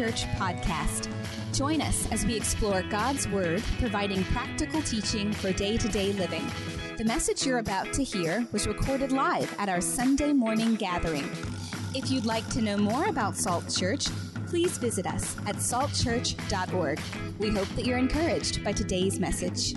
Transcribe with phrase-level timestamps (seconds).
[0.00, 1.12] Church podcast.
[1.54, 6.50] Join us as we explore God's Word, providing practical teaching for day to day living.
[6.96, 11.28] The message you're about to hear was recorded live at our Sunday morning gathering.
[11.94, 14.06] If you'd like to know more about Salt Church,
[14.46, 16.98] please visit us at saltchurch.org.
[17.38, 19.74] We hope that you're encouraged by today's message.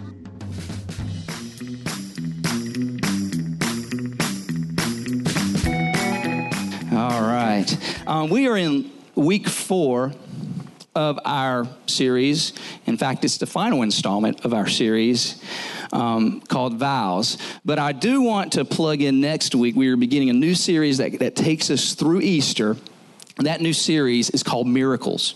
[6.94, 8.08] All right.
[8.08, 10.14] Um, we are in week four
[10.96, 12.54] of our series.
[12.86, 15.42] In fact, it's the final installment of our series
[15.92, 17.38] um, called Vows.
[17.66, 19.76] But I do want to plug in next week.
[19.76, 22.78] We are beginning a new series that, that takes us through Easter.
[23.38, 25.36] That new series is called Miracles.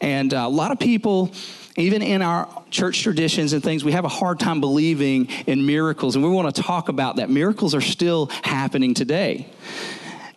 [0.00, 1.32] And uh, a lot of people,
[1.76, 6.14] even in our church traditions and things, we have a hard time believing in miracles.
[6.14, 7.28] And we want to talk about that.
[7.28, 9.48] Miracles are still happening today.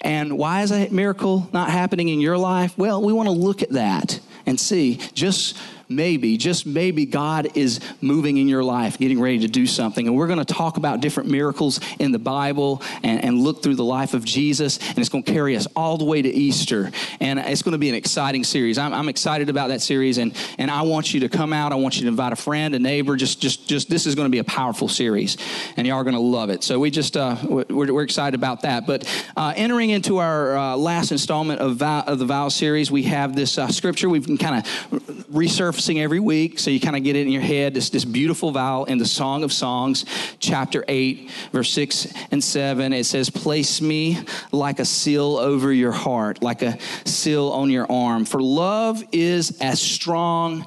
[0.01, 2.77] And why is a miracle not happening in your life?
[2.77, 5.57] Well, we want to look at that and see just
[5.89, 10.07] maybe, just maybe God is moving in your life, getting ready to do something.
[10.07, 13.75] And we're going to talk about different miracles in the Bible and, and look through
[13.75, 14.77] the life of Jesus.
[14.77, 16.91] And it's going to carry us all the way to Easter.
[17.19, 18.77] And it's going to be an exciting series.
[18.77, 20.19] I'm, I'm excited about that series.
[20.19, 21.71] And, and I want you to come out.
[21.71, 23.15] I want you to invite a friend, a neighbor.
[23.15, 25.37] Just, just, just this is going to be a powerful series.
[25.75, 26.63] And y'all are going to love it.
[26.63, 28.85] So we just, uh, we're, we're excited about that.
[28.85, 33.03] But uh, entering into our uh, last installment of, vow, of the vow series, we
[33.03, 37.03] have this uh, scripture we've been kind of resurfacing every week, so you kind of
[37.03, 37.73] get it in your head.
[37.73, 40.05] This, this beautiful vow in the Song of Songs,
[40.39, 42.93] chapter 8, verse 6 and 7.
[42.93, 44.19] It says, Place me
[44.51, 48.25] like a seal over your heart, like a seal on your arm.
[48.25, 50.65] For love is as strong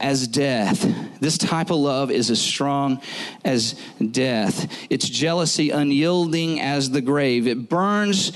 [0.00, 0.86] as death.
[1.20, 3.00] This type of love is as strong
[3.44, 4.72] as death.
[4.90, 7.46] It's jealousy unyielding as the grave.
[7.46, 8.32] It burns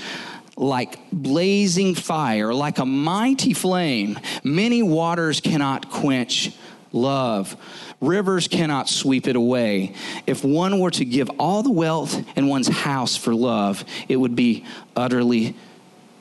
[0.55, 4.19] like blazing fire, like a mighty flame.
[4.43, 6.51] Many waters cannot quench
[6.91, 7.57] love.
[7.99, 9.95] Rivers cannot sweep it away.
[10.27, 14.35] If one were to give all the wealth in one's house for love, it would
[14.35, 14.65] be
[14.95, 15.55] utterly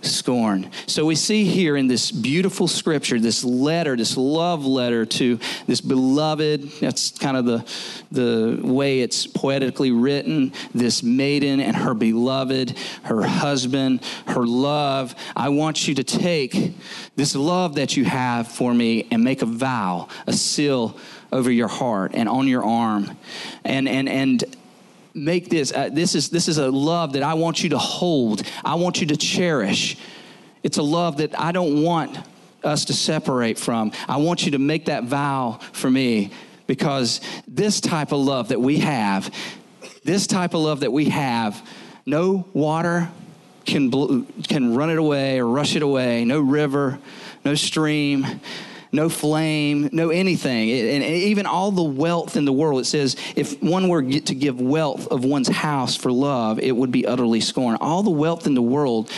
[0.03, 0.71] scorn.
[0.87, 5.81] So we see here in this beautiful scripture, this letter, this love letter to this
[5.81, 7.65] beloved, that's kind of the,
[8.11, 15.15] the way it's poetically written, this maiden and her beloved, her husband, her love.
[15.37, 16.75] I want you to take
[17.17, 20.97] this love that you have for me and make a vow, a seal
[21.33, 23.17] over your heart and on your arm.
[23.65, 24.45] And, and, and,
[25.15, 28.43] make this uh, this is this is a love that I want you to hold.
[28.65, 29.97] I want you to cherish.
[30.63, 32.19] It's a love that I don't want
[32.63, 33.93] us to separate from.
[34.09, 36.31] I want you to make that vow for me
[36.67, 39.35] because this type of love that we have,
[40.05, 41.67] this type of love that we have,
[42.07, 43.11] no water
[43.65, 46.25] can can run it away or rush it away.
[46.25, 46.99] No river,
[47.45, 48.41] no stream
[48.93, 50.71] no flame, no anything.
[50.71, 54.61] And even all the wealth in the world, it says if one were to give
[54.61, 57.79] wealth of one's house for love, it would be utterly scorned.
[57.81, 59.11] All the wealth in the world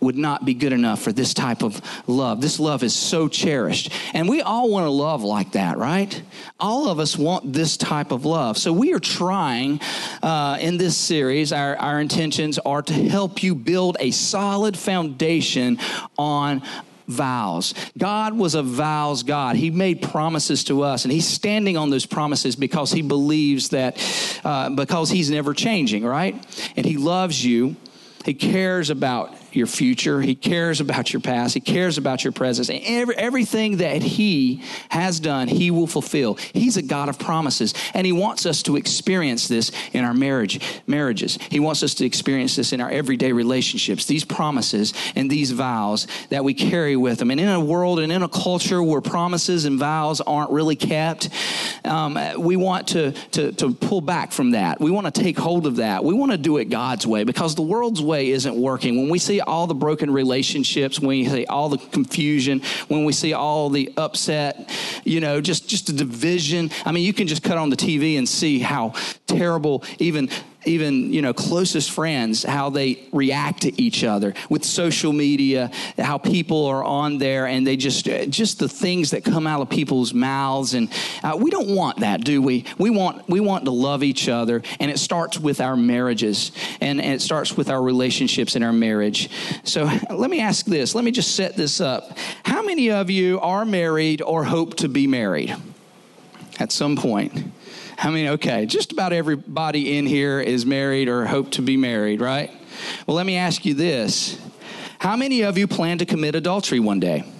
[0.00, 2.40] would not be good enough for this type of love.
[2.40, 3.92] This love is so cherished.
[4.14, 6.22] And we all want to love like that, right?
[6.58, 8.56] All of us want this type of love.
[8.56, 9.80] So we are trying
[10.22, 15.78] uh, in this series, our, our intentions are to help you build a solid foundation
[16.16, 16.62] on
[17.10, 17.74] vows.
[17.98, 19.56] God was a vows God.
[19.56, 23.98] He made promises to us, and He's standing on those promises because He believes that,
[24.44, 26.34] uh, because He's never changing, right?
[26.76, 27.76] And He loves you.
[28.24, 30.20] He cares about your future.
[30.20, 31.54] He cares about your past.
[31.54, 32.70] He cares about your present.
[32.70, 36.34] And every, everything that He has done, He will fulfill.
[36.34, 37.74] He's a God of promises.
[37.94, 41.38] And He wants us to experience this in our marriage, marriages.
[41.50, 46.06] He wants us to experience this in our everyday relationships, these promises and these vows
[46.28, 47.30] that we carry with them.
[47.30, 51.28] And in a world and in a culture where promises and vows aren't really kept,
[51.84, 54.80] um, we want to, to, to pull back from that.
[54.80, 56.04] We want to take hold of that.
[56.04, 58.96] We want to do it God's way because the world's way isn't working.
[58.96, 63.12] When we see all the broken relationships, when we see all the confusion, when we
[63.12, 64.70] see all the upset,
[65.04, 66.70] you know, just, just the division.
[66.84, 68.94] I mean, you can just cut on the TV and see how
[69.26, 70.28] terrible even
[70.64, 76.18] even you know closest friends how they react to each other with social media how
[76.18, 80.12] people are on there and they just just the things that come out of people's
[80.12, 80.74] mouths.
[80.74, 80.90] And
[81.22, 82.64] uh, we don't want that do we?
[82.78, 87.00] We want we want to love each other and it starts with our marriages and,
[87.00, 89.30] and it starts with our relationships in our marriage.
[89.64, 90.94] So let me ask this.
[90.94, 92.16] Let me just set this up.
[92.44, 95.54] How many of you are married or hope to be married
[96.58, 97.52] at some point
[98.02, 102.22] I mean, okay, just about everybody in here is married or hope to be married,
[102.22, 102.50] right?
[103.06, 104.40] Well, let me ask you this
[104.98, 107.30] How many of you plan to commit adultery one day?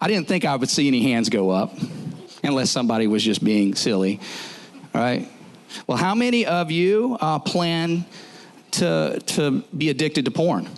[0.00, 1.72] I didn't think I would see any hands go up
[2.44, 4.20] unless somebody was just being silly,
[4.94, 5.28] right?
[5.88, 8.04] Well, how many of you uh, plan
[8.72, 10.68] to, to be addicted to porn?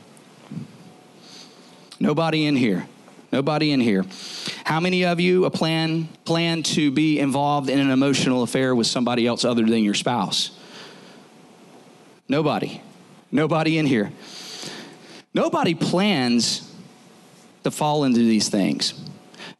[2.00, 2.88] Nobody in here.
[3.32, 4.04] Nobody in here.
[4.68, 8.86] How many of you a plan plan to be involved in an emotional affair with
[8.86, 10.50] somebody else other than your spouse?
[12.28, 12.82] Nobody.
[13.32, 14.12] Nobody in here.
[15.32, 16.70] Nobody plans
[17.64, 18.92] to fall into these things.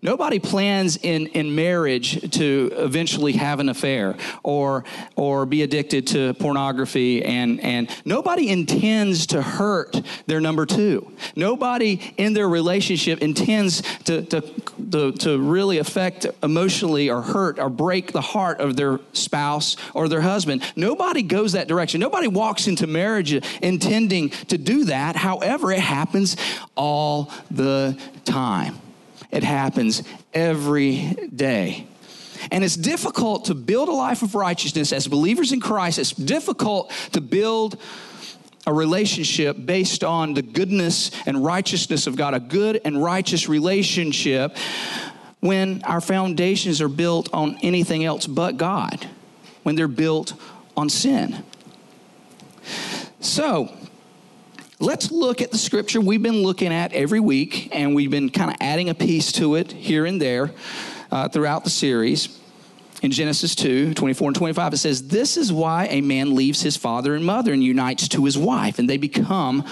[0.03, 4.85] Nobody plans in, in marriage to eventually have an affair or,
[5.17, 11.11] or be addicted to pornography, and, and nobody intends to hurt their number two.
[11.37, 14.41] Nobody in their relationship intends to, to,
[14.91, 20.09] to, to really affect emotionally or hurt or break the heart of their spouse or
[20.09, 20.63] their husband.
[20.77, 22.01] Nobody goes that direction.
[22.01, 23.33] Nobody walks into marriage
[23.63, 25.17] intending to do that.
[25.17, 26.37] However, it happens
[26.77, 28.79] all the time.
[29.31, 30.03] It happens
[30.33, 31.87] every day.
[32.51, 35.99] And it's difficult to build a life of righteousness as believers in Christ.
[35.99, 37.79] It's difficult to build
[38.67, 44.57] a relationship based on the goodness and righteousness of God, a good and righteous relationship
[45.41, 49.07] when our foundations are built on anything else but God,
[49.63, 50.35] when they're built
[50.77, 51.45] on sin.
[53.21, 53.73] So,
[54.81, 58.49] Let's look at the scripture we've been looking at every week, and we've been kind
[58.49, 60.53] of adding a piece to it here and there
[61.11, 62.39] uh, throughout the series.
[63.03, 66.77] In Genesis 2 24 and 25, it says, This is why a man leaves his
[66.77, 69.63] father and mother and unites to his wife, and they become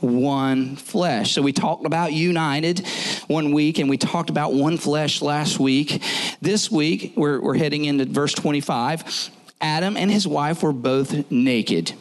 [0.00, 1.34] one flesh.
[1.34, 2.84] So we talked about united
[3.28, 6.02] one week, and we talked about one flesh last week.
[6.40, 9.30] This week, we're, we're heading into verse 25.
[9.60, 11.92] Adam and his wife were both naked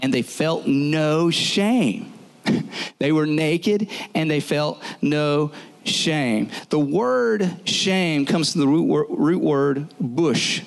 [0.00, 2.12] and they felt no shame.
[2.98, 5.52] they were naked and they felt no
[5.84, 6.50] shame.
[6.70, 10.62] The word shame comes from the root word, root word bush,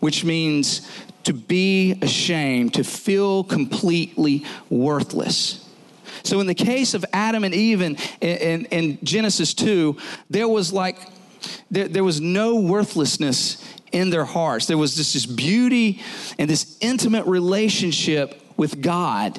[0.00, 0.88] which means
[1.24, 5.66] to be ashamed, to feel completely worthless.
[6.22, 9.96] So, in the case of Adam and Eve in, in, in Genesis 2,
[10.28, 10.98] there was like,
[11.70, 13.62] there, there was no worthlessness
[13.92, 14.66] in their hearts.
[14.66, 16.00] There was this, this beauty
[16.38, 19.38] and this intimate relationship with God.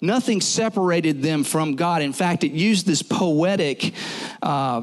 [0.00, 2.00] Nothing separated them from God.
[2.00, 3.92] In fact, it used this poetic
[4.42, 4.80] uh,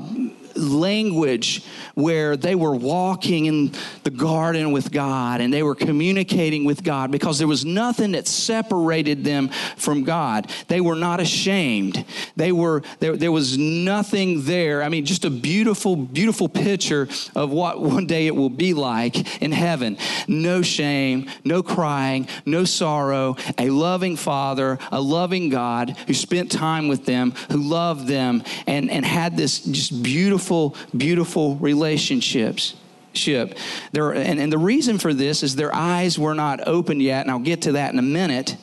[0.57, 1.63] language
[1.95, 3.71] where they were walking in
[4.03, 8.27] the garden with God and they were communicating with God because there was nothing that
[8.27, 10.51] separated them from God.
[10.68, 12.06] They were not ashamed.
[12.36, 14.83] They were there, there was nothing there.
[14.83, 19.42] I mean, just a beautiful, beautiful picture of what one day it will be like
[19.42, 19.98] in heaven.
[20.27, 26.88] No shame, no crying, no sorrow, a loving Father, a loving God who spent time
[26.88, 30.50] with them, who loved them, and, and had this just beautiful,
[30.95, 32.75] beautiful relationships
[33.13, 33.57] ship.
[33.92, 37.31] There, and, and the reason for this is their eyes were not opened yet, and
[37.31, 38.56] I'll get to that in a minute.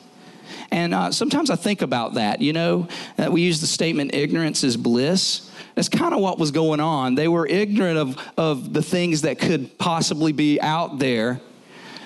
[0.71, 2.41] And uh, sometimes I think about that.
[2.41, 2.87] You know,
[3.17, 5.49] uh, we use the statement ignorance is bliss.
[5.75, 7.15] That's kind of what was going on.
[7.15, 11.41] They were ignorant of, of the things that could possibly be out there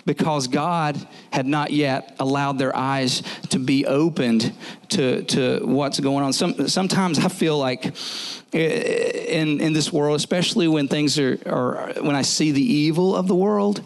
[0.05, 0.97] because God
[1.31, 4.53] had not yet allowed their eyes to be opened
[4.89, 6.33] to, to what's going on.
[6.33, 7.85] Some, sometimes I feel like
[8.53, 13.15] eh, in, in this world, especially when things are, are, when I see the evil
[13.15, 13.83] of the world,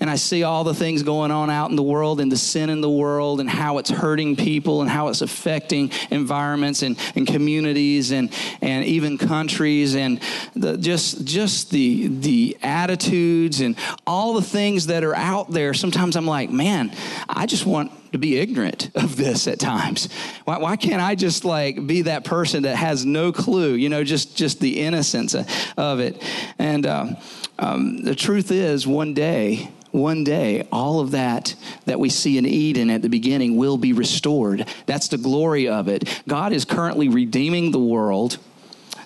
[0.00, 2.70] and I see all the things going on out in the world and the sin
[2.70, 7.26] in the world and how it's hurting people and how it's affecting environments and, and
[7.26, 10.20] communities and, and even countries and
[10.54, 13.76] the, just, just the, the attitudes and
[14.06, 15.74] all the things that are out there.
[15.74, 16.92] Sometimes I'm like, man,
[17.28, 20.08] I just want to be ignorant of this at times.
[20.44, 24.02] Why, why, can't I just like be that person that has no clue, you know,
[24.02, 25.36] just, just the innocence
[25.76, 26.22] of it?
[26.58, 27.16] And um,
[27.58, 31.54] um, the truth is, one day, one day all of that
[31.86, 34.66] that we see in Eden at the beginning will be restored.
[34.86, 36.22] That's the glory of it.
[36.28, 38.38] God is currently redeeming the world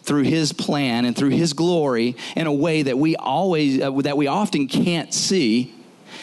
[0.03, 4.17] through his plan and through his glory in a way that we always uh, that
[4.17, 5.75] we often can't see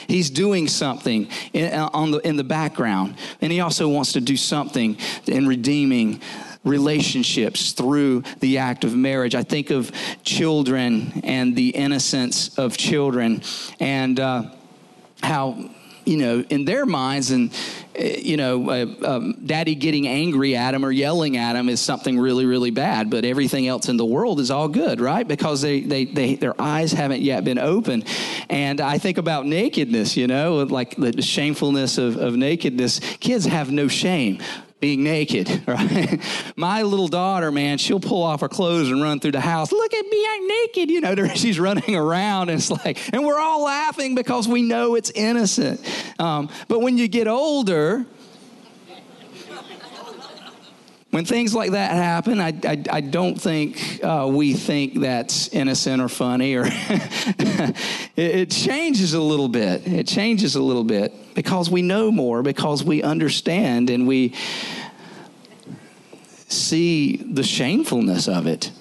[0.07, 4.21] he's doing something in, uh, on the, in the background and he also wants to
[4.21, 6.21] do something in redeeming
[6.63, 9.35] relationships through the act of marriage.
[9.35, 9.91] I think of
[10.23, 13.41] children and the innocence of children
[13.79, 14.43] and uh,
[15.23, 15.71] how
[16.05, 17.53] you know, in their minds, and
[17.95, 21.79] eh, you know, uh, um, daddy getting angry at him or yelling at him is
[21.79, 23.09] something really, really bad.
[23.09, 25.27] But everything else in the world is all good, right?
[25.27, 28.03] Because they, they, they their eyes haven't yet been open.
[28.49, 32.99] And I think about nakedness, you know, like the shamefulness of, of nakedness.
[33.19, 34.41] Kids have no shame
[34.81, 36.19] being naked, right?
[36.57, 39.71] My little daughter, man, she'll pull off her clothes and run through the house.
[39.71, 40.89] Look at me, I'm naked.
[40.89, 44.95] You know, she's running around, and it's like, and we're all laughing because we know
[44.95, 45.79] it's innocent.
[46.19, 48.05] Um, but when you get older,
[51.11, 56.01] when things like that happen, I, I, I don't think uh, we think that's innocent
[56.01, 57.75] or funny, or it,
[58.15, 59.85] it changes a little bit.
[59.85, 64.33] It changes a little bit because we know more, because we understand, and we
[66.47, 68.71] see the shamefulness of it.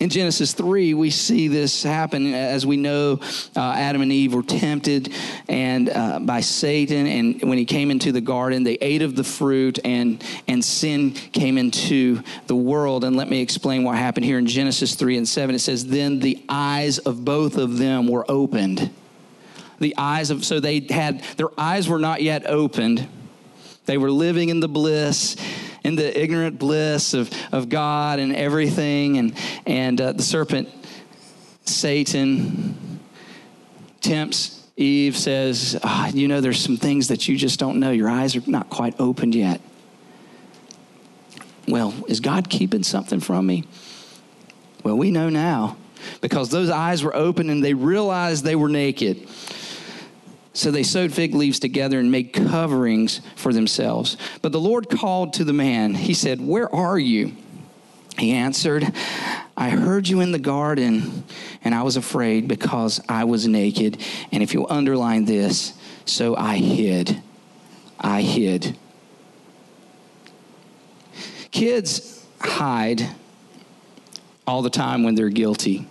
[0.00, 3.20] In Genesis 3, we see this happen as we know
[3.54, 5.12] uh, Adam and Eve were tempted
[5.46, 7.06] and uh, by Satan.
[7.06, 11.10] And when he came into the garden, they ate of the fruit and, and sin
[11.10, 13.04] came into the world.
[13.04, 15.54] And let me explain what happened here in Genesis 3 and 7.
[15.54, 18.90] It says, Then the eyes of both of them were opened.
[19.80, 23.06] The eyes of, so they had, their eyes were not yet opened.
[23.84, 25.36] They were living in the bliss
[25.84, 29.18] in the ignorant bliss of, of God and everything.
[29.18, 29.34] And,
[29.66, 30.68] and uh, the serpent,
[31.64, 33.00] Satan,
[34.00, 37.90] tempts Eve, says, oh, You know, there's some things that you just don't know.
[37.90, 39.60] Your eyes are not quite opened yet.
[41.68, 43.64] Well, is God keeping something from me?
[44.82, 45.76] Well, we know now
[46.20, 49.28] because those eyes were open and they realized they were naked.
[50.60, 54.18] So they sewed fig leaves together and made coverings for themselves.
[54.42, 55.94] But the Lord called to the man.
[55.94, 57.34] He said, Where are you?
[58.18, 58.92] He answered,
[59.56, 61.24] I heard you in the garden,
[61.64, 64.04] and I was afraid because I was naked.
[64.32, 65.72] And if you'll underline this,
[66.04, 67.22] so I hid.
[67.98, 68.76] I hid.
[71.50, 73.08] Kids hide
[74.46, 75.86] all the time when they're guilty.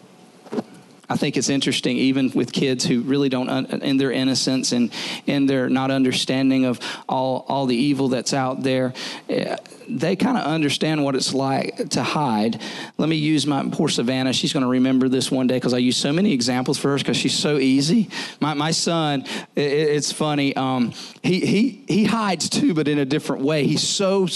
[1.09, 4.91] I think it's interesting, even with kids who really don't, in their innocence and
[5.25, 8.93] in their not understanding of all, all the evil that's out there,
[9.27, 9.55] eh,
[9.89, 12.61] they kind of understand what it's like to hide.
[12.97, 14.33] Let me use my poor Savannah.
[14.33, 16.97] She's going to remember this one day because I use so many examples for her
[16.97, 18.09] because she's so easy.
[18.39, 20.55] My, my son, it, it's funny.
[20.55, 20.93] Um,
[21.23, 23.65] he, he, he hides too, but in a different way.
[23.65, 24.27] He's so,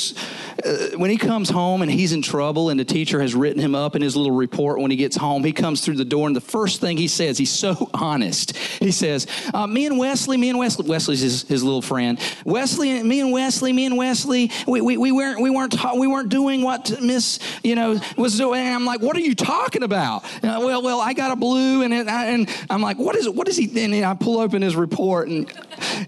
[0.65, 3.75] uh, when he comes home and he's in trouble and the teacher has written him
[3.75, 6.35] up in his little report when he gets home, he comes through the door and
[6.35, 8.57] the first thing he says, he's so honest.
[8.57, 12.19] He says, uh, Me and Wesley, me and Wesley, Wesley's his, his little friend.
[12.45, 16.07] Wesley, me and Wesley, me and Wesley, we, we, we weren't we weren't ta- we
[16.07, 18.61] weren't doing what Miss you know was doing.
[18.61, 20.23] And I'm like, what are you talking about?
[20.41, 23.29] Uh, well, well, I got a blue, and it, and I'm like, what is?
[23.29, 23.83] What is he?
[23.83, 25.51] And I pull open his report, and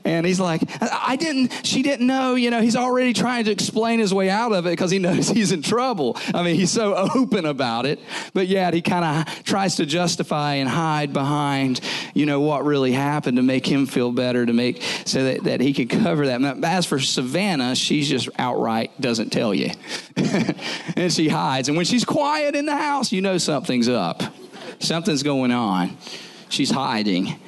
[0.06, 1.52] and he's like, I didn't.
[1.66, 2.36] She didn't know.
[2.36, 5.28] You know, he's already trying to explain his way out of it because he knows
[5.36, 6.18] he's in trouble.
[6.34, 8.00] I mean, he's so open about it,
[8.34, 11.82] but yet he kind of tries to justify and hide behind
[12.14, 15.62] you know what really happened to make him feel better, to make so that, that
[15.62, 16.64] he could cover that.
[16.64, 19.72] As for Savannah, she's just outright doesn't doesn't tell you.
[20.96, 21.68] and she hides.
[21.68, 24.22] And when she's quiet in the house, you know something's up.
[24.80, 25.98] Something's going on.
[26.50, 27.40] She's hiding.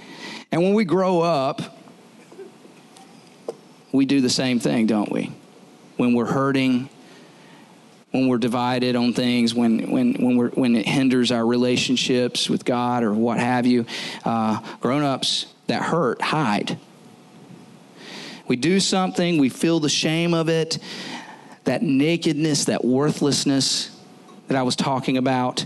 [0.51, 1.61] And when we grow up,
[3.91, 5.31] we do the same thing, don't we?
[5.97, 6.89] When we're hurting,
[8.11, 12.65] when we're divided on things, when when when we're when it hinders our relationships with
[12.65, 13.85] God or what have you,
[14.23, 16.79] uh, grown-ups that hurt hide.
[18.47, 20.79] We do something, we feel the shame of it,
[21.67, 23.95] that nakedness, that worthlessness
[24.47, 25.65] that I was talking about,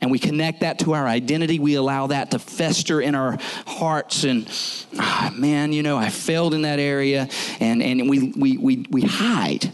[0.00, 4.24] and we connect that to our identity, we allow that to fester in our hearts.
[4.24, 4.50] And
[4.98, 7.28] ah, man, you know, I failed in that area,
[7.60, 9.70] and, and we, we, we, we hide.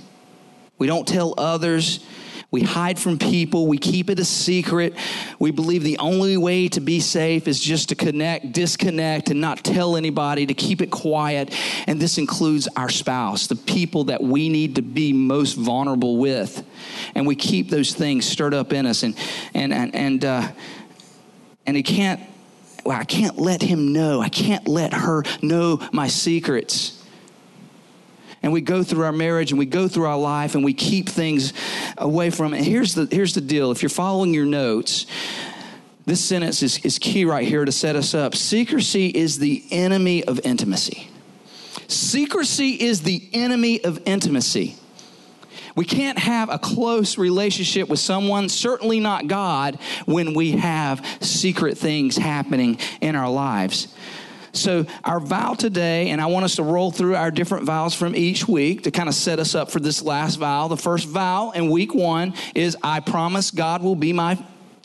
[0.76, 2.04] We don't tell others.
[2.50, 3.66] We hide from people.
[3.66, 4.94] We keep it a secret.
[5.38, 9.62] We believe the only way to be safe is just to connect, disconnect, and not
[9.62, 11.54] tell anybody, to keep it quiet.
[11.86, 16.64] And this includes our spouse, the people that we need to be most vulnerable with.
[17.14, 19.02] And we keep those things stirred up in us.
[19.02, 19.14] And,
[19.52, 20.48] and, and, and, uh,
[21.66, 22.22] and it can't,
[22.86, 24.22] well, I can't let him know.
[24.22, 26.97] I can't let her know my secrets
[28.42, 31.08] and we go through our marriage and we go through our life and we keep
[31.08, 31.52] things
[31.96, 32.58] away from it.
[32.58, 35.06] And here's the, here's the deal if you're following your notes,
[36.06, 38.34] this sentence is, is key right here to set us up.
[38.34, 41.08] Secrecy is the enemy of intimacy.
[41.86, 44.76] Secrecy is the enemy of intimacy.
[45.74, 51.78] We can't have a close relationship with someone, certainly not God, when we have secret
[51.78, 53.94] things happening in our lives.
[54.52, 58.14] So, our vow today, and I want us to roll through our different vows from
[58.14, 60.68] each week to kind of set us up for this last vow.
[60.68, 64.38] The first vow in week one is I promise God will be my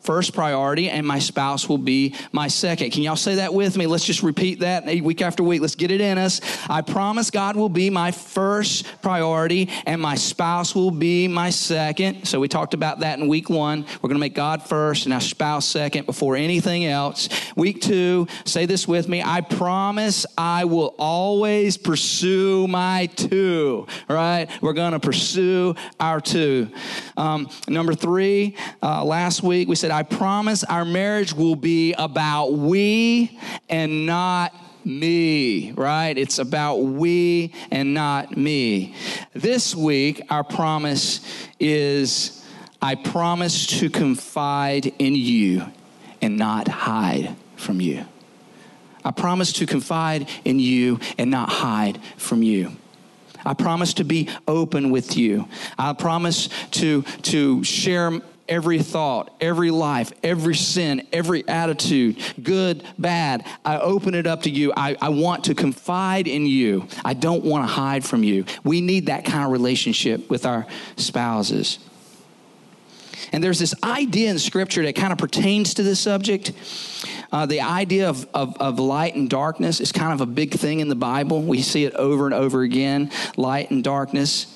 [0.03, 2.91] first priority and my spouse will be my second.
[2.91, 3.87] Can y'all say that with me?
[3.87, 5.61] Let's just repeat that week after week.
[5.61, 6.41] Let's get it in us.
[6.69, 12.25] I promise God will be my first priority and my spouse will be my second.
[12.25, 13.85] So we talked about that in week one.
[14.01, 17.29] We're going to make God first and our spouse second before anything else.
[17.55, 19.23] Week two, say this with me.
[19.23, 24.49] I promise I will always pursue my two, right?
[24.61, 26.69] We're going to pursue our two.
[27.15, 32.53] Um, number three, uh, last week we said, I promise our marriage will be about
[32.53, 36.17] we and not me, right?
[36.17, 38.95] It's about we and not me.
[39.33, 41.21] This week, our promise
[41.59, 42.43] is
[42.81, 45.65] I promise to confide in you
[46.21, 48.03] and not hide from you.
[49.05, 52.71] I promise to confide in you and not hide from you.
[53.45, 55.47] I promise to be open with you.
[55.77, 63.45] I promise to, to share every thought, every life, every sin, every attitude, good, bad.
[63.63, 64.73] I open it up to you.
[64.75, 66.87] I, I want to confide in you.
[67.05, 68.45] I don't want to hide from you.
[68.63, 70.65] We need that kind of relationship with our
[70.97, 71.79] spouses.
[73.31, 76.51] And there's this idea in Scripture that kind of pertains to this subject.
[77.31, 80.81] Uh, the idea of, of, of, light and darkness is kind of a big thing
[80.81, 81.41] in the Bible.
[81.41, 84.52] We see it over and over again light and darkness.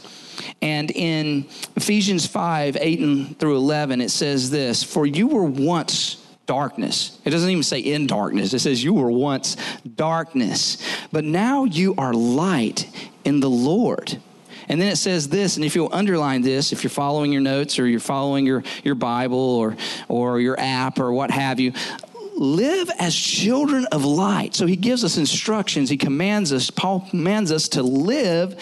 [0.62, 6.24] And in Ephesians 5 8 and through 11, it says this For you were once
[6.46, 7.20] darkness.
[7.25, 9.58] It doesn't even say in darkness, it says you were once
[9.96, 10.77] darkness,
[11.12, 12.89] but now you are light
[13.25, 14.17] in the Lord.
[14.70, 17.79] And then it says this, and if you'll underline this, if you're following your notes
[17.79, 19.77] or you're following your, your Bible or,
[20.10, 21.72] or your app or what have you,
[22.38, 24.56] live as children of light.
[24.56, 25.89] So he gives us instructions.
[25.89, 28.56] He commands us, Paul commands us to live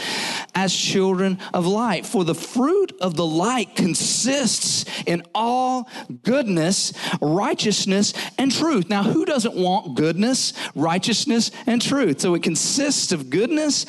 [0.53, 2.05] as children of light.
[2.05, 5.89] For the fruit of the light consists in all
[6.23, 8.89] goodness, righteousness, and truth.
[8.89, 12.21] Now, who doesn't want goodness, righteousness, and truth?
[12.21, 13.85] So it consists of goodness,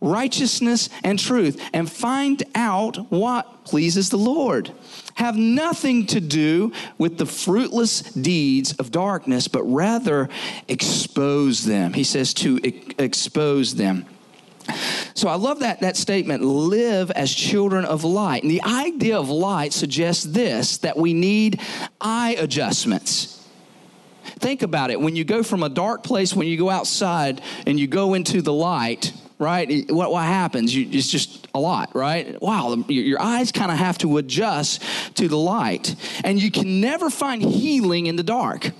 [0.00, 1.60] righteousness, and truth.
[1.72, 4.72] And find out what pleases the Lord
[5.14, 10.30] have nothing to do with the fruitless deeds of darkness, but rather
[10.66, 11.92] expose them.
[11.92, 12.58] He says to
[12.98, 14.06] expose them.
[15.14, 18.42] So I love that, that statement live as children of light.
[18.42, 21.60] And the idea of light suggests this that we need
[22.00, 23.36] eye adjustments.
[24.38, 25.00] Think about it.
[25.00, 28.42] When you go from a dark place, when you go outside and you go into
[28.42, 29.90] the light, right?
[29.90, 30.74] What, what happens?
[30.74, 32.40] You, it's just a lot, right?
[32.40, 34.82] Wow, your, eyes kind of have to adjust
[35.16, 35.96] to the light.
[36.22, 38.70] And you can never find healing in the dark.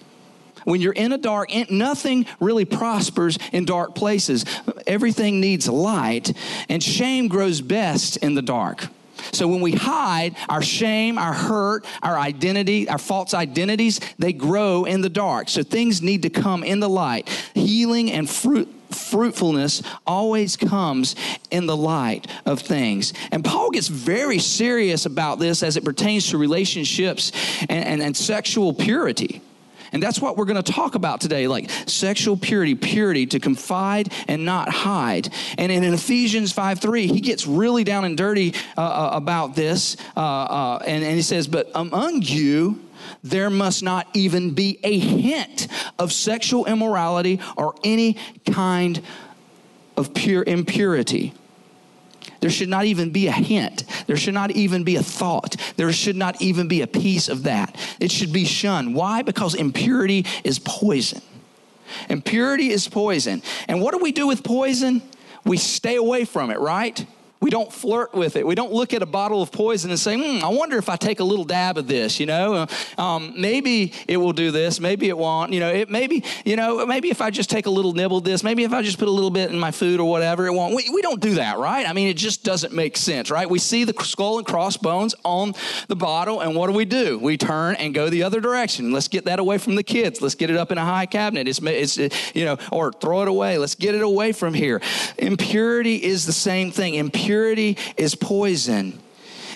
[0.65, 4.45] When you're in a dark, nothing really prospers in dark places.
[4.87, 6.37] Everything needs light,
[6.69, 8.87] and shame grows best in the dark.
[9.33, 14.85] So when we hide, our shame, our hurt, our identity, our false identities, they grow
[14.85, 15.49] in the dark.
[15.49, 17.29] So things need to come in the light.
[17.55, 21.17] Healing and fruit fruitfulness always comes
[21.51, 23.13] in the light of things.
[23.33, 27.33] And Paul gets very serious about this as it pertains to relationships
[27.69, 29.43] and, and, and sexual purity.
[29.93, 34.13] And that's what we're going to talk about today like sexual purity, purity to confide
[34.29, 35.29] and not hide.
[35.59, 39.97] And in Ephesians 5 3, he gets really down and dirty uh, uh, about this.
[40.17, 42.81] Uh, uh, and, and he says, But among you,
[43.23, 49.03] there must not even be a hint of sexual immorality or any kind
[49.97, 51.35] of pure impurity.
[52.41, 53.85] There should not even be a hint.
[54.07, 55.57] There should not even be a thought.
[55.77, 57.77] There should not even be a piece of that.
[58.01, 58.95] It should be shunned.
[58.95, 59.23] Why?
[59.23, 61.21] Because impurity is poison.
[62.09, 63.43] Impurity is poison.
[63.69, 65.03] And what do we do with poison?
[65.45, 67.05] We stay away from it, right?
[67.41, 68.47] We don't flirt with it.
[68.47, 70.97] We don't look at a bottle of poison and say, hmm, I wonder if I
[70.97, 72.67] take a little dab of this, you know?
[72.99, 75.51] Um, maybe it will do this, maybe it won't.
[75.55, 78.25] You know, it maybe, you know, maybe if I just take a little nibble of
[78.25, 80.53] this, maybe if I just put a little bit in my food or whatever, it
[80.53, 80.75] won't.
[80.75, 81.89] We, we don't do that, right?
[81.89, 83.49] I mean, it just doesn't make sense, right?
[83.49, 85.55] We see the skull and crossbones on
[85.89, 87.19] the bottle, and what do we do?
[87.19, 88.93] We turn and go the other direction.
[88.93, 90.21] Let's get that away from the kids.
[90.21, 91.49] Let's get it up in a high cabinet.
[91.49, 91.97] It's, it's
[92.35, 93.57] you know, or throw it away.
[93.57, 94.83] Let's get it away from here.
[95.17, 96.97] Impurity is the same thing.
[96.97, 98.99] Impurity Impurity is poison.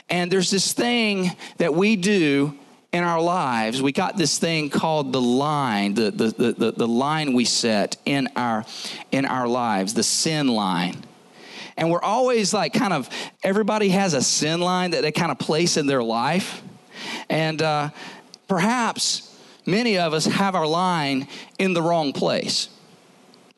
[0.08, 2.56] And there's this thing that we do
[2.92, 3.82] in our lives.
[3.82, 8.28] We got this thing called the line, the, the, the, the, line we set in
[8.36, 8.64] our,
[9.10, 11.02] in our lives, the sin line.
[11.76, 13.08] And we're always like kind of,
[13.42, 16.62] everybody has a sin line that they kind of place in their life.
[17.28, 17.90] And uh,
[18.46, 21.26] perhaps many of us have our line
[21.58, 22.68] in the wrong place.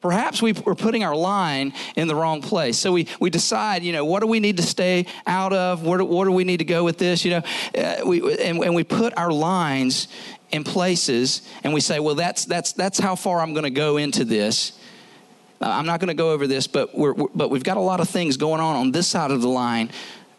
[0.00, 2.78] Perhaps we, are putting our line in the wrong place.
[2.78, 5.84] So we, we decide, you know, what do we need to stay out of?
[5.84, 7.24] Where do, what do we need to go with this?
[7.24, 7.42] You know,
[7.76, 10.08] uh, we, and, and we put our lines
[10.52, 13.96] in places and we say, well, that's, that's, that's how far I'm going to go
[13.96, 14.78] into this.
[15.60, 17.80] Uh, I'm not going to go over this, but, we're, we're, but we've got a
[17.80, 19.90] lot of things going on on this side of the line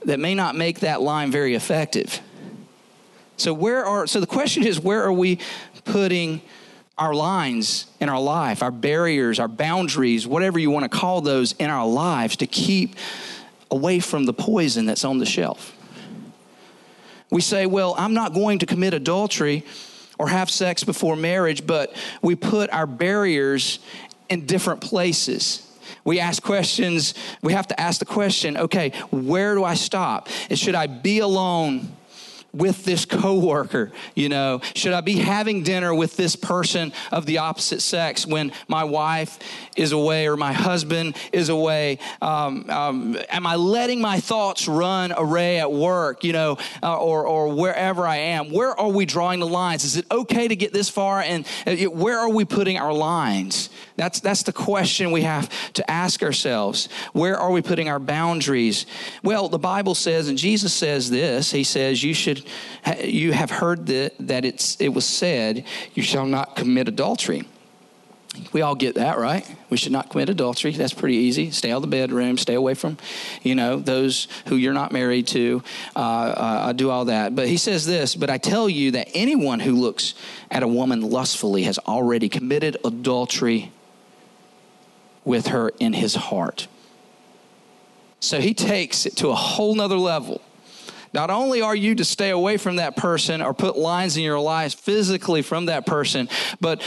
[0.06, 2.22] that may not make that line very effective.
[3.38, 5.40] So where are so the question is where are we
[5.86, 6.42] putting
[6.98, 11.54] our lines in our life, our barriers, our boundaries, whatever you want to call those
[11.54, 12.96] in our lives to keep
[13.70, 15.74] away from the poison that's on the shelf.
[17.30, 19.64] We say, well, I'm not going to commit adultery
[20.18, 23.80] or have sex before marriage, but we put our barriers
[24.30, 25.64] in different places.
[26.04, 30.30] We ask questions, we have to ask the question okay, where do I stop?
[30.52, 31.92] Should I be alone?
[32.54, 33.92] With this coworker?
[34.16, 38.52] You know, should I be having dinner with this person of the opposite sex when
[38.68, 39.40] my wife
[39.76, 42.00] is away or my husband is away?
[42.22, 47.26] Um, um, am I letting my thoughts run array at work, you know, uh, or,
[47.26, 48.52] or wherever I am?
[48.52, 49.84] Where are we drawing the lines?
[49.84, 51.22] Is it okay to get this far?
[51.22, 53.70] And uh, where are we putting our lines?
[53.98, 56.88] That's, that's the question we have to ask ourselves.
[57.14, 58.86] Where are we putting our boundaries?
[59.24, 62.37] Well, the Bible says, and Jesus says this He says, You should,
[63.04, 67.46] you have heard that, that it's, it was said, You shall not commit adultery.
[68.54, 69.48] We all get that, right?
[69.70, 70.72] We should not commit adultery.
[70.72, 71.52] That's pretty easy.
[71.52, 72.38] Stay out of the bedroom.
[72.38, 72.98] Stay away from,
[73.42, 75.64] you know, those who you're not married to.
[75.96, 77.36] Uh, uh, do all that.
[77.36, 78.16] But he says this.
[78.16, 80.14] But I tell you that anyone who looks
[80.52, 83.72] at a woman lustfully has already committed adultery
[85.26, 86.68] with her in his heart.
[88.20, 90.42] So he takes it to a whole nother level.
[91.14, 94.40] Not only are you to stay away from that person or put lines in your
[94.40, 96.82] lives physically from that person, but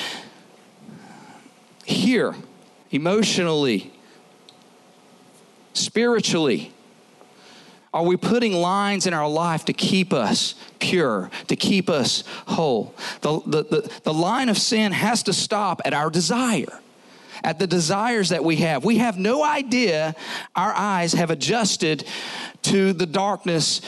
[1.84, 2.34] here,
[2.90, 3.92] emotionally,
[5.72, 6.72] spiritually,
[7.92, 12.94] are we putting lines in our life to keep us pure, to keep us whole?
[13.22, 16.80] The, the, the, the line of sin has to stop at our desire
[17.42, 18.84] at the desires that we have.
[18.84, 20.14] We have no idea
[20.54, 22.04] our eyes have adjusted
[22.62, 23.80] to the darkness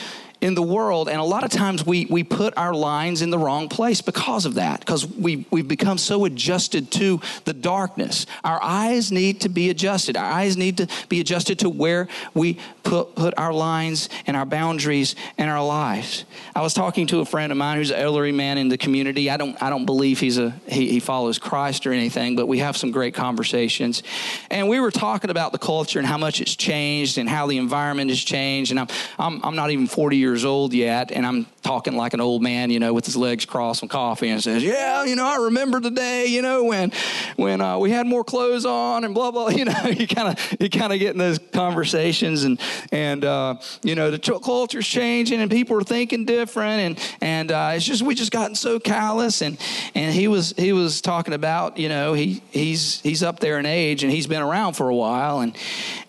[0.43, 1.07] in the world.
[1.07, 4.45] And a lot of times we, we put our lines in the wrong place because
[4.45, 8.25] of that, because we, we've become so adjusted to the darkness.
[8.43, 10.17] Our eyes need to be adjusted.
[10.17, 14.45] Our eyes need to be adjusted to where we put, put our lines and our
[14.45, 16.25] boundaries in our lives.
[16.53, 19.29] I was talking to a friend of mine who's an elderly man in the community.
[19.29, 22.59] I don't, I don't believe he's a, he, he follows Christ or anything, but we
[22.59, 24.03] have some great conversations.
[24.51, 27.57] And we were talking about the culture and how much it's changed and how the
[27.57, 28.71] environment has changed.
[28.71, 32.13] And I'm, I'm, I'm not even 40 years years old yet, and I'm talking like
[32.13, 35.15] an old man, you know, with his legs crossed on coffee, and says, "Yeah, you
[35.15, 36.91] know, I remember the day, you know, when
[37.35, 40.57] when uh, we had more clothes on and blah blah." You know, you kind of
[40.59, 42.59] you kind of get in those conversations, and
[42.91, 47.73] and uh, you know, the culture's changing, and people are thinking different, and and uh,
[47.75, 49.59] it's just we just gotten so callous, and
[49.93, 53.65] and he was he was talking about, you know, he he's he's up there in
[53.65, 55.55] age, and he's been around for a while, and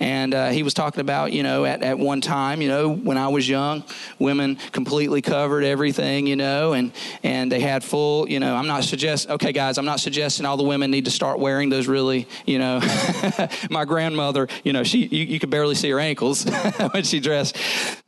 [0.01, 3.19] and uh, he was talking about, you know, at at one time, you know, when
[3.19, 3.85] I was young
[4.19, 8.55] women completely covered everything, you know, and and they had full, you know.
[8.55, 11.69] I'm not suggesting, okay, guys, I'm not suggesting all the women need to start wearing
[11.69, 12.81] those really, you know.
[13.71, 16.45] my grandmother, you know, she you, you could barely see her ankles
[16.93, 17.57] when she dressed,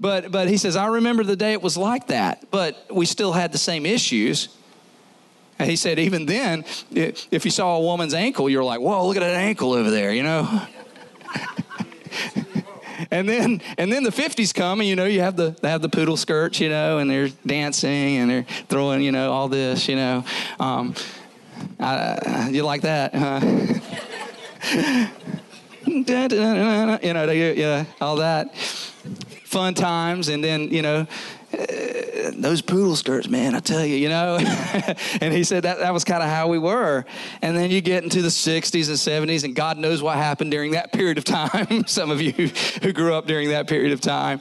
[0.00, 3.32] but but he says I remember the day it was like that, but we still
[3.32, 4.48] had the same issues.
[5.58, 9.16] And he said, even then, if you saw a woman's ankle, you're like, whoa, look
[9.16, 10.66] at that ankle over there, you know?
[13.10, 15.82] and then and then the 50s come and you know you have the they have
[15.82, 19.88] the poodle skirts you know and they're dancing and they're throwing you know all this
[19.88, 20.24] you know
[20.60, 20.94] um,
[21.80, 23.40] I, you like that huh?
[25.86, 31.06] you know yeah all that fun times and then you know
[32.36, 34.36] those poodle skirts, man, I tell you, you know.
[35.20, 37.04] and he said that that was kind of how we were.
[37.40, 40.72] And then you get into the 60s and 70s, and God knows what happened during
[40.72, 41.86] that period of time.
[41.86, 42.32] Some of you
[42.82, 44.40] who grew up during that period of time.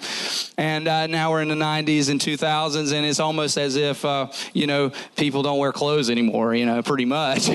[0.58, 4.32] And uh, now we're in the 90s and 2000s, and it's almost as if, uh,
[4.54, 7.50] you know, people don't wear clothes anymore, you know, pretty much.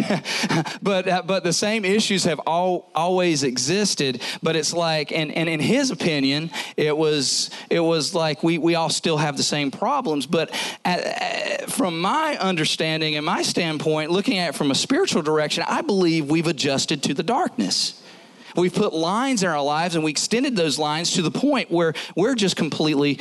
[0.83, 5.49] but, uh, but the same issues have all, always existed, but it's like, and, and
[5.49, 9.71] in his opinion, it was, it was like we, we all still have the same
[9.71, 10.27] problems.
[10.27, 10.51] But
[10.85, 15.65] at, at, from my understanding and my standpoint, looking at it from a spiritual direction,
[15.67, 18.03] I believe we've adjusted to the darkness.
[18.57, 21.95] We've put lines in our lives and we extended those lines to the point where
[22.17, 23.21] we're just completely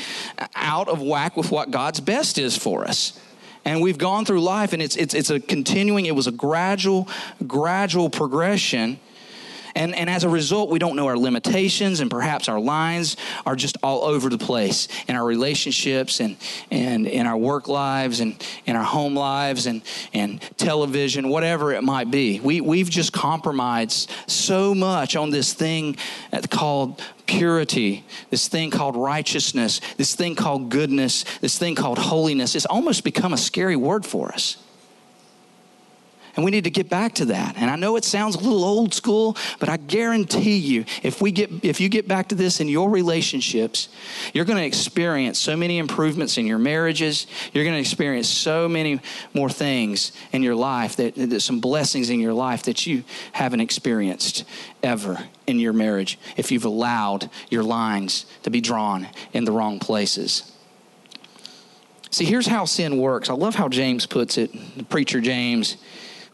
[0.56, 3.20] out of whack with what God's best is for us.
[3.66, 7.08] And we've gone through life and it's, it's, it's a continuing, it was a gradual,
[7.46, 9.00] gradual progression
[9.76, 13.56] And, and as a result, we don't know our limitations, and perhaps our lines are
[13.56, 16.38] just all over the place in our relationships and,
[16.72, 19.82] and in our work lives and in our home lives and,
[20.14, 22.40] and television, whatever it might be.
[22.40, 25.98] We, we've just compromised so much on this thing
[26.50, 32.56] called purity, this thing called righteousness, this thing called goodness, this thing called holiness.
[32.56, 34.58] It's almost become a scary word for us.
[36.40, 37.58] And we need to get back to that.
[37.58, 41.34] And I know it sounds a little old school, but I guarantee you, if we
[41.34, 43.90] get if you get back to this in your relationships,
[44.34, 47.28] you're going to experience so many improvements in your marriages.
[47.52, 49.02] You're going to experience so many
[49.34, 53.60] more things in your life that, that some blessings in your life that you haven't
[53.60, 54.46] experienced
[54.82, 59.78] ever in your marriage if you've allowed your lines to be drawn in the wrong
[59.78, 60.50] places.
[62.12, 63.30] See, here's how sin works.
[63.30, 65.76] I love how James puts it, the preacher James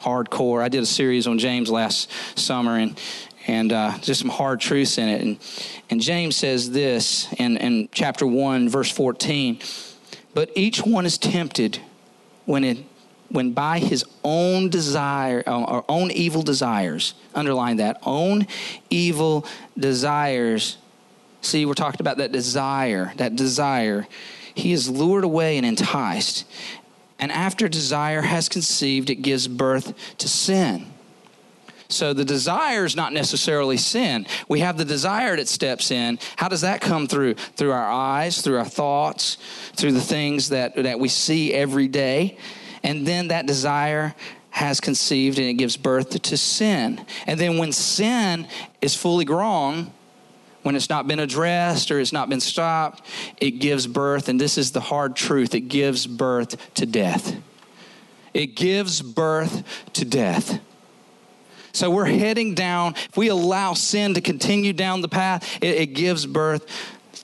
[0.02, 0.62] hardcore.
[0.62, 3.00] I did a series on James last summer and
[3.48, 5.22] and uh, just some hard truths in it.
[5.22, 5.38] And,
[5.90, 9.60] and James says this in, in chapter 1, verse 14
[10.34, 11.80] But each one is tempted
[12.46, 12.80] when, it,
[13.30, 18.48] when by his own desire, uh, or own evil desires, underline that, own
[18.90, 19.46] evil
[19.78, 20.78] desires.
[21.42, 24.08] See, we're talking about that desire, that desire.
[24.56, 26.46] He is lured away and enticed.
[27.20, 30.88] And after desire has conceived, it gives birth to sin.
[31.88, 34.26] So the desire is not necessarily sin.
[34.48, 36.20] We have the desire that steps in.
[36.36, 37.36] How does that come through?
[37.36, 39.38] Through our eyes, through our thoughts,
[39.76, 42.38] through the things that, that we see every day.
[42.84, 44.16] And then that desire
[44.50, 47.06] has conceived and it gives birth to sin.
[47.28, 48.48] And then when sin
[48.82, 49.92] is fully grown,
[50.66, 53.06] when it's not been addressed or it's not been stopped,
[53.38, 57.36] it gives birth, and this is the hard truth it gives birth to death.
[58.34, 60.60] It gives birth to death.
[61.72, 62.96] So we're heading down.
[62.96, 66.66] If we allow sin to continue down the path, it, it gives birth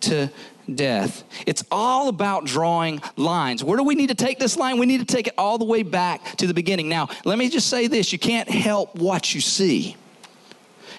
[0.02, 0.30] to
[0.72, 1.24] death.
[1.48, 3.64] It's all about drawing lines.
[3.64, 4.78] Where do we need to take this line?
[4.78, 6.90] We need to take it all the way back to the beginning.
[6.90, 9.98] Now, let me just say this you can't help what you see.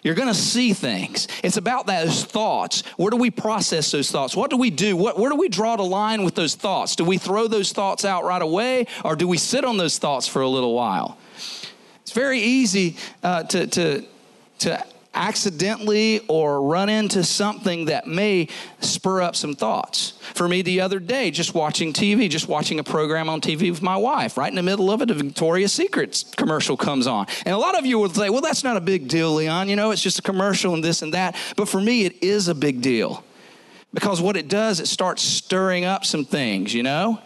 [0.03, 1.29] You're going to see things.
[1.45, 2.83] It's about those thoughts.
[2.97, 4.35] Where do we process those thoughts?
[4.35, 4.97] What do we do?
[4.97, 6.97] What, where do we draw the line with those thoughts?
[6.97, 10.27] Do we throw those thoughts out right away or do we sit on those thoughts
[10.27, 11.19] for a little while?
[12.01, 14.05] It's very easy uh, to, to,
[14.59, 18.49] to accidentally or run into something that may
[18.81, 20.13] spur up some thoughts.
[20.35, 23.83] For me, the other day, just watching TV, just watching a program on TV with
[23.83, 27.27] my wife, right in the middle of it, a Victoria's Secret commercial comes on.
[27.45, 29.69] And a lot of you would say, well, that's not a big deal, Leon.
[29.69, 31.37] You know, it's just a commercial and this and that.
[31.57, 33.25] But for me, it is a big deal.
[33.95, 37.21] Because what it does, it starts stirring up some things, you know?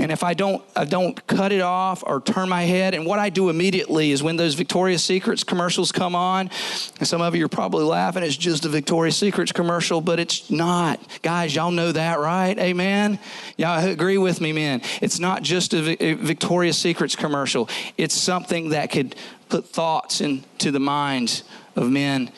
[0.00, 3.18] And if I don't, I don't cut it off or turn my head, and what
[3.18, 6.50] I do immediately is when those Victoria's Secrets commercials come on,
[6.98, 10.50] and some of you are probably laughing, it's just a Victoria's Secrets commercial, but it's
[10.50, 11.00] not.
[11.20, 12.58] Guys, y'all know that, right?
[12.58, 13.18] Amen?
[13.58, 14.80] Y'all agree with me, man.
[15.02, 19.14] It's not just a Victoria's Secrets commercial, it's something that could
[19.50, 21.44] put thoughts into the minds
[21.76, 22.30] of men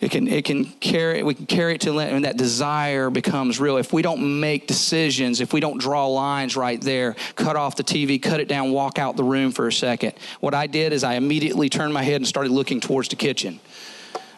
[0.00, 3.76] it can it can carry we can carry it to and that desire becomes real
[3.76, 7.84] if we don't make decisions if we don't draw lines right there cut off the
[7.84, 11.04] tv cut it down walk out the room for a second what i did is
[11.04, 13.60] i immediately turned my head and started looking towards the kitchen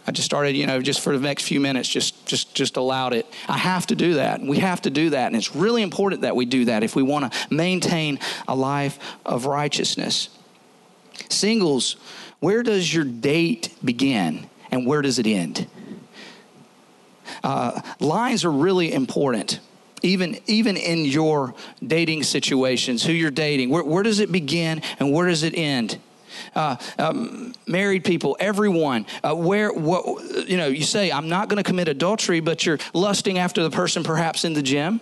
[0.05, 3.13] I just started, you know, just for the next few minutes, just just just allowed
[3.13, 3.25] it.
[3.49, 4.41] I have to do that.
[4.41, 7.05] We have to do that, and it's really important that we do that if we
[7.05, 10.29] want to maintain a life of righteousness.
[11.29, 11.95] Singles,
[12.41, 14.49] where does your date begin?
[14.73, 15.69] And where does it end?
[17.45, 19.61] Uh, lines are really important
[20.03, 21.55] even even in your
[21.87, 25.97] dating situations who you're dating where, where does it begin and where does it end
[26.55, 31.59] uh, um, married people, everyone, uh, where what you know, you say, "I'm not going
[31.59, 35.01] to commit adultery," but you're lusting after the person, perhaps in the gym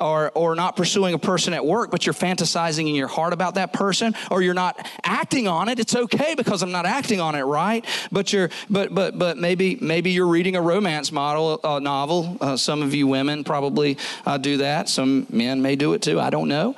[0.00, 3.54] or, or not pursuing a person at work, but you're fantasizing in your heart about
[3.56, 5.78] that person, or you're not acting on it.
[5.78, 7.84] It's okay because I'm not acting on it, right?
[8.12, 12.36] But you're, but, but, but maybe, maybe you're reading a romance model uh, novel.
[12.40, 14.88] Uh, some of you women probably uh, do that.
[14.88, 16.20] Some men may do it too.
[16.20, 16.76] I don't know.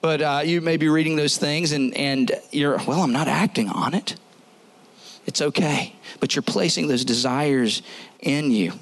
[0.00, 3.68] But uh, you may be reading those things and, and you're, well, I'm not acting
[3.68, 4.16] on it.
[5.26, 5.94] It's okay.
[6.20, 7.82] But you're placing those desires
[8.20, 8.72] in you.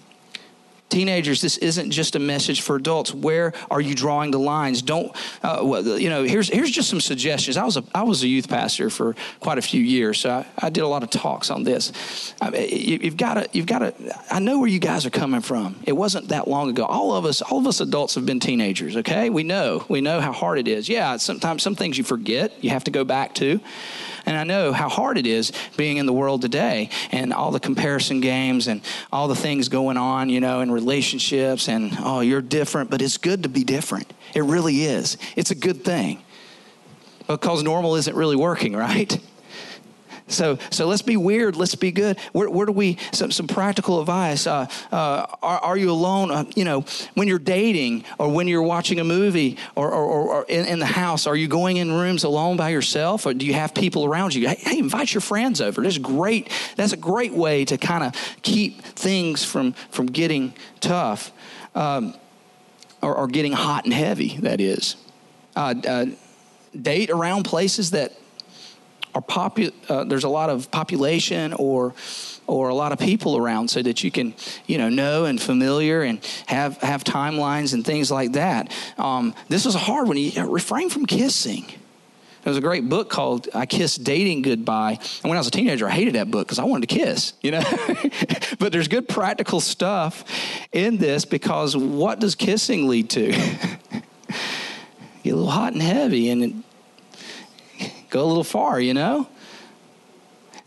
[0.89, 3.13] Teenagers this isn't just a message for adults.
[3.13, 4.83] Where are you drawing the lines?
[4.83, 5.63] Don't uh,
[5.99, 7.57] you know here's here's just some suggestions.
[7.57, 10.47] I was a i was a youth pastor for quite a few years so i,
[10.59, 12.35] I did a lot of talks on this.
[12.41, 13.95] I you, you've got to you've got to
[14.31, 15.77] i know where you guys are coming from.
[15.85, 16.85] It wasn't that long ago.
[16.85, 19.31] All of us all of us adults have been teenagers okay?
[19.31, 20.89] We know we know how hard it is.
[20.89, 23.61] Yeah sometimes some things you forget you have to go back to
[24.29, 27.59] and I know how hard it is being in the world today and all the
[27.59, 32.43] comparison games and all the things going on, you know, in relationships and, oh, you're
[32.43, 34.13] different, but it's good to be different.
[34.35, 35.17] It really is.
[35.35, 36.23] It's a good thing
[37.27, 39.19] because normal isn't really working, right?
[40.29, 41.57] So, so let's be weird.
[41.57, 42.19] Let's be good.
[42.33, 42.99] Where, where do we?
[43.13, 44.47] Some, some practical advice.
[44.47, 46.31] Uh, uh, are, are, you alone?
[46.31, 50.45] Uh, you know, when you're dating or when you're watching a movie or, or, or
[50.45, 53.55] in, in, the house, are you going in rooms alone by yourself, or do you
[53.55, 54.49] have people around you?
[54.49, 55.83] Hey, hey invite your friends over.
[55.83, 56.51] That's great.
[56.77, 61.33] That's a great way to kind of keep things from from getting tough,
[61.75, 62.15] um,
[63.03, 64.37] or, or, getting hot and heavy.
[64.39, 64.97] That is.
[65.57, 66.07] Uh, uh,
[66.81, 68.13] date around places that
[69.19, 71.95] are popu- uh, there's a lot of population or
[72.47, 74.35] or a lot of people around so that you can
[74.67, 79.65] you know know and familiar and have have timelines and things like that um, this
[79.65, 81.67] was a hard one you refrain from kissing
[82.45, 84.93] there was a great book called I Kissed Dating Goodbye.
[84.93, 87.35] And when I was a teenager, I hated that book because I wanted to kiss,
[87.43, 87.63] you know?
[88.59, 90.25] but there's good practical stuff
[90.73, 93.33] in this because what does kissing lead to?
[95.25, 96.63] Get a little hot and heavy, and
[98.11, 99.29] go a little far, you know?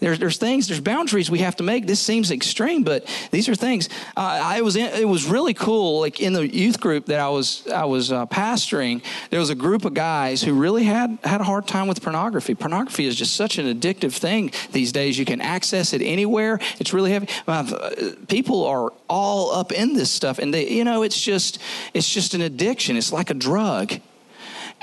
[0.01, 1.85] There's, there's things, there's boundaries we have to make.
[1.85, 3.87] This seems extreme, but these are things.
[4.17, 5.99] Uh, I was in, it was really cool.
[5.99, 9.55] Like in the youth group that I was I was uh, pastoring, there was a
[9.55, 12.55] group of guys who really had had a hard time with pornography.
[12.55, 15.19] Pornography is just such an addictive thing these days.
[15.19, 16.59] You can access it anywhere.
[16.79, 17.27] It's really heavy.
[17.47, 17.91] Uh,
[18.27, 21.59] people are all up in this stuff, and they, you know, it's just
[21.93, 22.97] it's just an addiction.
[22.97, 23.99] It's like a drug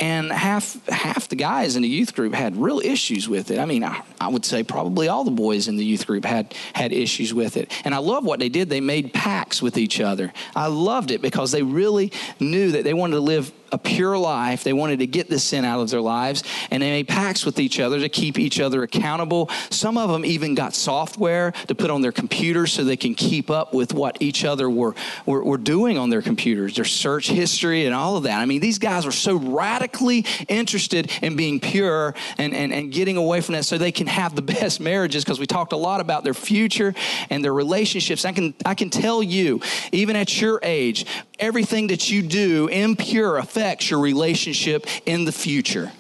[0.01, 3.59] and half half the guys in the youth group had real issues with it.
[3.59, 6.55] I mean, I, I, would say probably all the boys in the youth group had
[6.73, 7.73] had issues with it.
[7.85, 8.69] And I love what they did.
[8.69, 10.33] They made pacts with each other.
[10.55, 14.65] I loved it because they really knew that they wanted to live a pure life.
[14.65, 17.59] They wanted to get this sin out of their lives, and they made pacts with
[17.59, 19.51] each other to keep each other accountable.
[19.71, 23.51] Some of them even got software to put on their computers so they can keep
[23.51, 24.95] up with what each other were,
[25.27, 28.41] were, were doing on their computers, their search history, and all of that.
[28.41, 33.17] I mean, these guys were so radically interested in being pure and, and, and getting
[33.17, 36.01] away from that so they can have the best marriages because we talked a lot
[36.01, 36.95] about their future
[37.31, 38.25] and their relationships.
[38.25, 39.61] I can, I can tell you,
[39.93, 41.07] even at your age,
[41.39, 45.93] everything that you do impure affects your relationship in the future.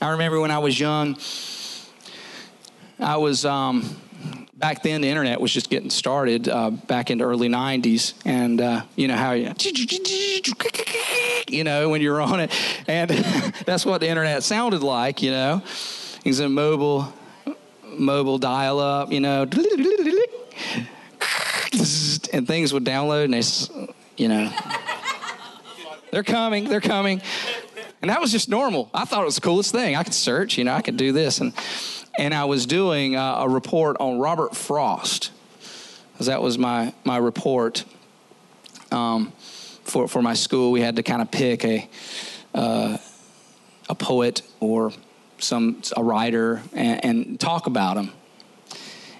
[0.00, 1.16] I remember when I was young,
[2.98, 3.96] I was um,
[4.54, 8.60] back then the internet was just getting started uh, back in the early 90s and
[8.60, 9.52] uh, you know how you,
[11.48, 12.50] you know when you're on it
[12.88, 13.10] and
[13.66, 15.62] that's what the internet sounded like you know
[16.24, 17.12] it's a mobile
[17.92, 19.42] mobile dial up you know
[22.32, 23.42] and things would download and they
[24.16, 24.52] you know.
[26.10, 27.20] they're coming, they're coming.
[28.02, 28.90] And that was just normal.
[28.92, 29.96] I thought it was the coolest thing.
[29.96, 31.40] I could search, you know, I could do this.
[31.40, 31.54] And,
[32.18, 35.30] and I was doing uh, a report on Robert Frost,
[36.12, 37.84] because that was my, my report
[38.92, 39.32] um,
[39.84, 40.70] for, for my school.
[40.70, 41.88] We had to kind of pick a,
[42.54, 42.98] uh,
[43.88, 44.92] a poet or
[45.38, 48.12] some a writer and, and talk about them.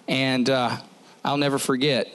[0.06, 0.76] And uh,
[1.24, 2.08] I'll never forget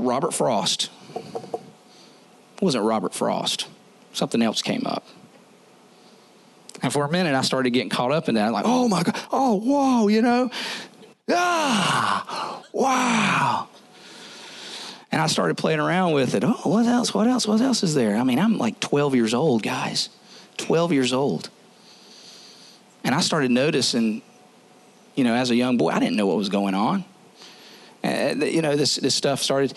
[0.00, 0.90] Robert Frost.
[1.14, 3.66] It wasn't Robert Frost.
[4.12, 5.04] Something else came up.
[6.82, 8.46] And for a minute, I started getting caught up in that.
[8.46, 10.50] I'm like, oh my God, oh, whoa, you know?
[11.30, 13.68] Ah, wow.
[15.12, 16.42] And I started playing around with it.
[16.44, 17.14] Oh, what else?
[17.14, 17.46] What else?
[17.46, 18.16] What else is there?
[18.16, 20.08] I mean, I'm like 12 years old, guys.
[20.56, 21.50] 12 years old.
[23.04, 24.22] And I started noticing,
[25.14, 27.04] you know, as a young boy, I didn't know what was going on.
[28.02, 29.74] Uh, you know, this, this stuff started.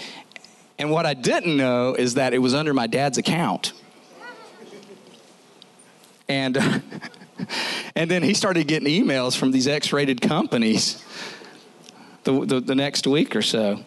[0.77, 3.73] And what I didn't know is that it was under my dad's account.
[6.27, 6.57] And,
[7.95, 11.03] and then he started getting emails from these X rated companies
[12.23, 13.85] the, the, the, next week or so.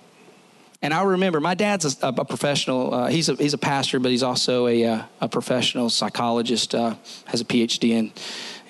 [0.81, 4.12] And I remember my dad's a, a professional, uh, he's, a, he's a pastor, but
[4.12, 6.94] he's also a, uh, a professional psychologist, uh,
[7.27, 8.12] has a PhD in,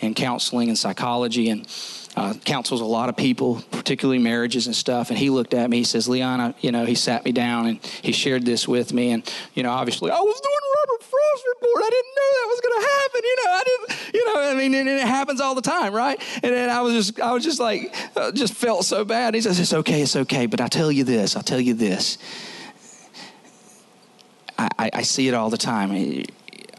[0.01, 1.51] in counseling and psychology.
[1.51, 1.67] And
[2.19, 5.11] uh, counsels a lot of people, particularly marriages and stuff.
[5.11, 5.79] And he looked at me.
[5.79, 9.13] He says, "Leon, you know, he sat me down and he shared this with me.
[9.13, 11.85] And you know, obviously, I was doing Robert Frost report.
[11.85, 13.21] I didn't know that was going to happen.
[13.23, 14.15] You know, I didn't.
[14.15, 16.21] You know, I mean, and, and, it happens all the time, right?
[16.43, 19.35] And then I was just, I was just like, uh, just felt so bad.
[19.35, 22.19] He says, "It's okay, it's okay." But I tell you this, I'll tell you this.
[24.59, 25.93] I, I see it all the time.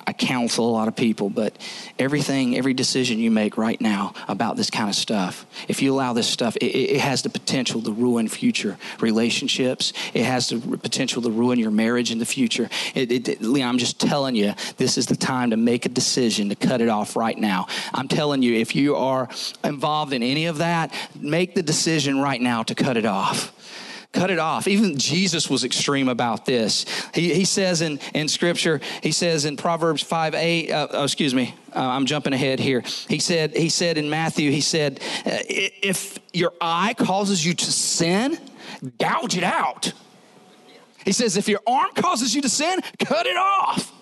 [0.10, 1.56] I counsel a lot of people, but
[2.00, 6.14] everything, every decision you make right now about this kind of stuff, if you allow
[6.14, 9.94] this stuff, it, it has the potential to ruin future relationships.
[10.16, 12.72] It has the potential to ruin your marriage in the future.
[12.96, 16.50] It, it, Leon, I'm just telling you, this is the time to make a decision
[16.50, 17.68] to cut it off right now.
[17.94, 19.30] I'm telling you, if you are
[19.64, 23.54] involved in any of that, make the decision right now to cut it off
[24.12, 24.68] cut it off.
[24.68, 26.86] Even Jesus was extreme about this.
[27.14, 31.34] He, he says in, in Scripture, he says in Proverbs 5 8, uh, oh, excuse
[31.34, 32.84] me, uh, I'm jumping ahead here.
[33.08, 37.72] He said, he said in Matthew, he said, uh, if your eye causes you to
[37.72, 38.38] sin,
[38.98, 39.94] gouge it out.
[41.06, 43.94] He says, if your arm causes you to sin, cut it off.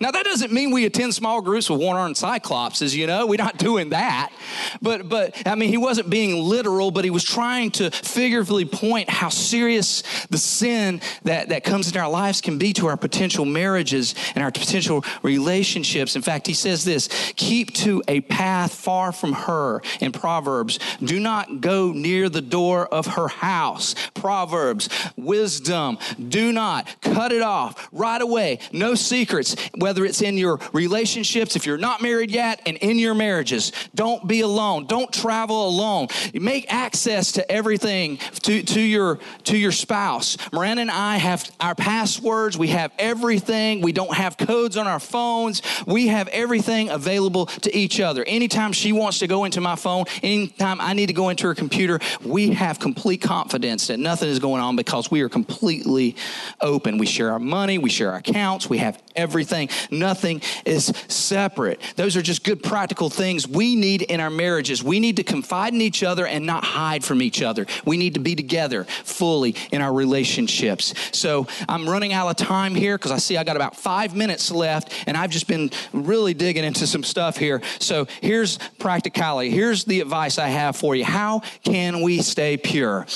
[0.00, 3.36] Now, that doesn't mean we attend small groups with one armed cyclopses, you know, we're
[3.36, 4.32] not doing that.
[4.80, 9.10] But, but, I mean, he wasn't being literal, but he was trying to figuratively point
[9.10, 13.44] how serious the sin that, that comes into our lives can be to our potential
[13.44, 16.16] marriages and our potential relationships.
[16.16, 20.78] In fact, he says this keep to a path far from her in Proverbs.
[21.04, 23.94] Do not go near the door of her house.
[24.14, 25.98] Proverbs, wisdom,
[26.28, 28.60] do not cut it off right away.
[28.72, 29.56] No secrets.
[29.76, 33.72] Whether whether it's in your relationships, if you're not married yet, and in your marriages.
[33.92, 34.86] Don't be alone.
[34.86, 36.06] Don't travel alone.
[36.32, 40.36] Make access to everything to, to your to your spouse.
[40.52, 42.56] Miranda and I have our passwords.
[42.56, 43.80] We have everything.
[43.80, 45.60] We don't have codes on our phones.
[45.88, 48.22] We have everything available to each other.
[48.24, 51.54] Anytime she wants to go into my phone, anytime I need to go into her
[51.56, 56.14] computer, we have complete confidence that nothing is going on because we are completely
[56.60, 56.96] open.
[56.96, 59.68] We share our money, we share our accounts, we have everything.
[59.90, 61.80] Nothing is separate.
[61.96, 64.82] Those are just good practical things we need in our marriages.
[64.82, 67.66] We need to confide in each other and not hide from each other.
[67.84, 70.94] We need to be together fully in our relationships.
[71.12, 74.50] So I'm running out of time here because I see I got about five minutes
[74.50, 77.62] left and I've just been really digging into some stuff here.
[77.78, 79.50] So here's practicality.
[79.50, 81.04] Here's the advice I have for you.
[81.04, 83.06] How can we stay pure?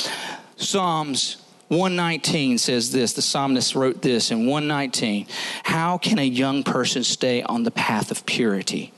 [0.56, 1.43] Psalms
[1.74, 5.26] 119 says this the psalmist wrote this in 119
[5.64, 8.92] how can a young person stay on the path of purity?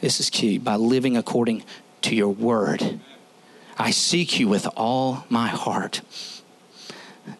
[0.00, 0.58] This is key.
[0.58, 1.64] By living according
[2.02, 3.00] to your word.
[3.78, 6.02] I seek you with all my heart.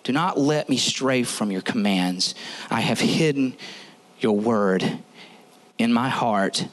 [0.02, 2.34] Do not let me stray from your commands.
[2.70, 3.56] I have hidden
[4.20, 5.00] your word
[5.76, 6.66] in my heart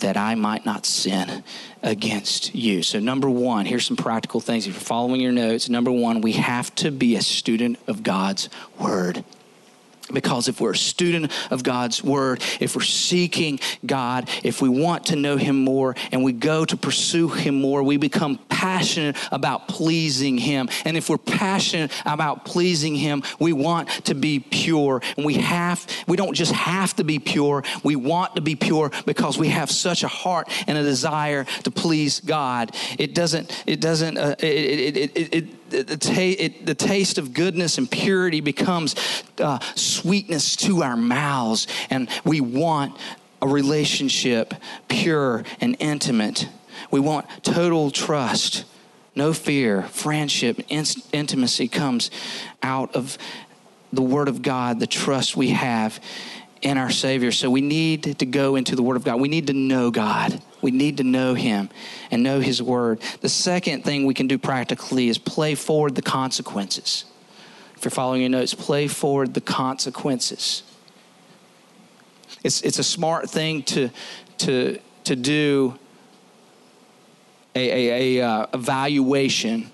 [0.00, 1.42] that I might not sin
[1.82, 2.82] against you.
[2.82, 4.66] So, number one, here's some practical things.
[4.66, 8.48] If you're following your notes, number one, we have to be a student of God's
[8.78, 9.24] word.
[10.12, 15.06] Because if we're a student of God's word, if we're seeking God, if we want
[15.06, 19.68] to know Him more and we go to pursue Him more, we become passionate about
[19.68, 20.68] pleasing Him.
[20.84, 25.02] And if we're passionate about pleasing Him, we want to be pure.
[25.16, 28.90] And we have, we don't just have to be pure, we want to be pure
[29.06, 32.74] because we have such a heart and a desire to please God.
[32.98, 37.78] It doesn't, it doesn't, uh, it, it, it, it the, it, the, taste of goodness
[37.78, 38.94] and purity becomes
[39.38, 42.96] uh, sweetness to our mouths, and we want
[43.40, 44.54] a relationship
[44.88, 46.48] pure and intimate.
[46.90, 48.64] We want total trust,
[49.14, 52.10] no fear, friendship, in- intimacy comes
[52.62, 53.18] out of
[53.92, 56.00] the Word of God, the trust we have
[56.62, 57.32] in our Savior.
[57.32, 59.20] So we need to go into the Word of God.
[59.20, 60.42] We need to know God.
[60.60, 61.70] We need to know Him
[62.10, 63.00] and know His Word.
[63.20, 67.04] The second thing we can do practically is play forward the consequences.
[67.76, 70.62] If you're following your notes, play forward the consequences.
[72.42, 73.90] It's, it's a smart thing to,
[74.38, 75.78] to, to do
[77.54, 79.70] a, a, a uh, evaluation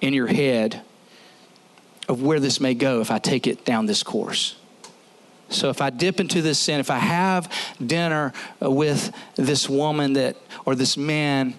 [0.00, 0.82] in your head
[2.08, 4.56] of where this may go if I take it down this course.
[5.48, 7.50] So if I dip into this sin, if I have
[7.84, 11.58] dinner with this woman that or this man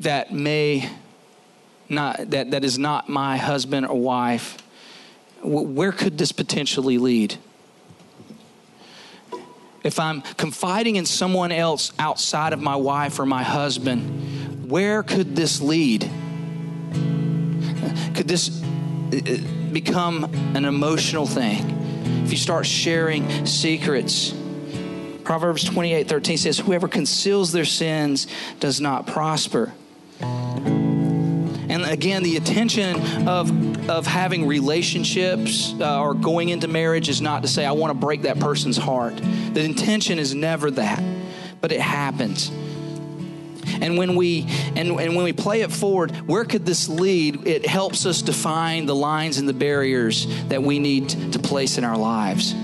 [0.00, 0.90] that may
[1.88, 4.58] not that, that is not my husband or wife,
[5.42, 7.36] where could this potentially lead?
[9.82, 15.36] If I'm confiding in someone else outside of my wife or my husband, where could
[15.36, 16.10] this lead?
[18.14, 19.36] Could this uh, uh,
[19.72, 20.24] become
[20.56, 21.83] an emotional thing?
[22.24, 24.34] If you start sharing secrets.
[25.24, 28.26] Proverbs 28 13 says, Whoever conceals their sins
[28.60, 29.72] does not prosper.
[30.20, 37.42] And again, the intention of, of having relationships uh, or going into marriage is not
[37.42, 39.16] to say, I want to break that person's heart.
[39.52, 41.02] The intention is never that,
[41.60, 42.50] but it happens.
[43.80, 44.46] And when we
[44.76, 47.46] and, and when we play it forward, where could this lead?
[47.46, 51.84] It helps us define the lines and the barriers that we need to place in
[51.84, 52.54] our lives.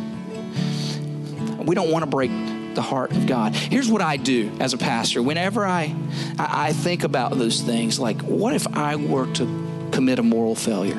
[1.59, 2.31] We don't want to break
[2.75, 3.55] the heart of God.
[3.55, 5.23] Here's what I do as a pastor.
[5.23, 5.95] Whenever I,
[6.39, 10.95] I think about those things, like what if I were to commit a moral failure?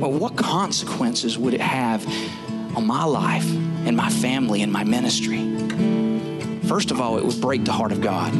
[0.00, 2.06] Well, what consequences would it have
[2.76, 5.38] on my life and my family and my ministry?
[6.66, 8.32] First of all, it would break the heart of God.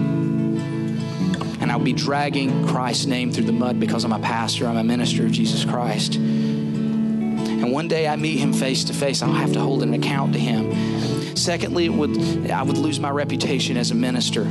[1.62, 4.82] And I'll be dragging Christ's name through the mud because I'm a pastor, I'm a
[4.82, 6.16] minister of Jesus Christ.
[6.16, 10.32] And one day I meet him face to face, I'll have to hold an account
[10.32, 11.36] to him.
[11.36, 14.44] Secondly, it would, I would lose my reputation as a minister.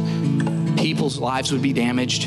[0.77, 2.23] People's lives would be damaged.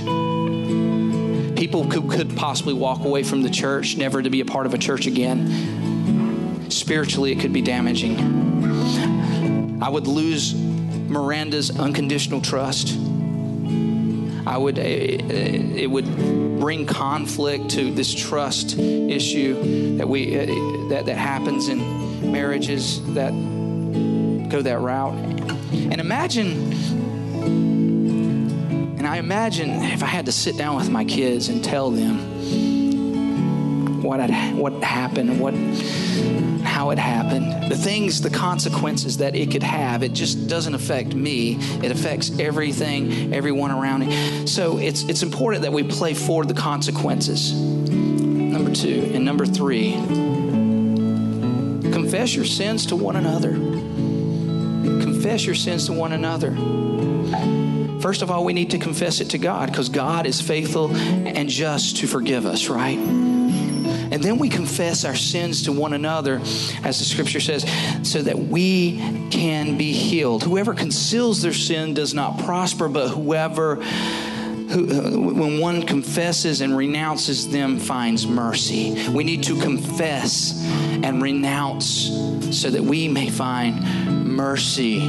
[1.56, 4.74] People could, could possibly walk away from the church, never to be a part of
[4.74, 6.70] a church again.
[6.70, 8.18] Spiritually, it could be damaging.
[9.82, 12.98] I would lose Miranda's unconditional trust.
[14.46, 16.04] I would, eh, eh, it would
[16.60, 20.46] bring conflict to this trust issue that we, eh,
[20.90, 23.32] that, that happens in marriages that
[24.50, 25.14] go that route.
[25.72, 26.72] And imagine,
[28.98, 32.33] and I imagine if I had to sit down with my kids and tell them
[34.04, 35.54] what had, what happened, what
[36.64, 40.02] how it happened, the things, the consequences that it could have.
[40.02, 41.54] It just doesn't affect me.
[41.82, 44.46] It affects everything, everyone around me.
[44.46, 47.52] So it's it's important that we play forward the consequences.
[47.52, 49.10] Number two.
[49.14, 49.92] And number three,
[51.92, 53.52] confess your sins to one another
[55.24, 56.50] confess your sins to one another.
[58.00, 61.48] First of all, we need to confess it to God because God is faithful and
[61.48, 62.98] just to forgive us, right?
[64.14, 66.36] And then we confess our sins to one another,
[66.84, 67.68] as the scripture says,
[68.08, 68.98] so that we
[69.32, 70.44] can be healed.
[70.44, 76.76] Whoever conceals their sin does not prosper, but whoever who, uh, when one confesses and
[76.76, 79.08] renounces them finds mercy.
[79.08, 80.64] We need to confess
[81.02, 81.86] and renounce
[82.56, 83.82] so that we may find
[84.28, 85.00] mercy.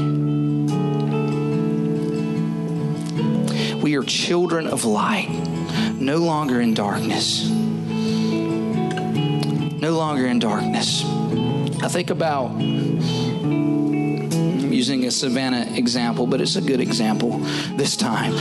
[3.75, 5.29] We are children of light,
[5.93, 7.64] no longer in darkness.
[9.85, 11.05] No longer in darkness.
[11.83, 13.03] I think about I'm
[14.73, 17.37] using a Savannah example, but it's a good example
[17.77, 18.31] this time.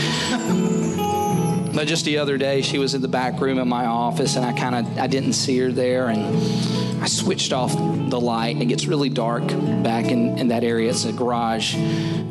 [1.74, 4.46] but just the other day, she was in the back room in my office, and
[4.46, 8.56] I kind of I didn't see her there, and I switched off the light.
[8.56, 9.46] It gets really dark
[9.82, 10.88] back in, in that area.
[10.88, 11.74] It's a garage